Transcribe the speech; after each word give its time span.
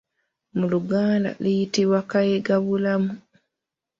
Mu 0.57 0.65
Luganda 0.73 1.29
liyitibwa 1.43 1.99
Kayigabulamu. 2.09 3.11